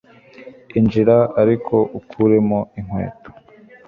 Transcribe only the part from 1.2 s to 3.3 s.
ariko ukuremo inkweto